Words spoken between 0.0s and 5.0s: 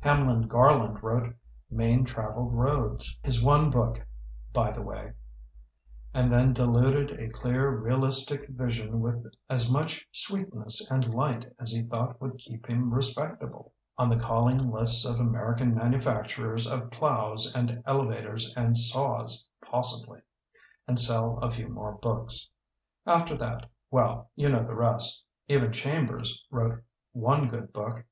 Hamlin Garland wrote 'Main Traveled Roads'— ^his one book» by the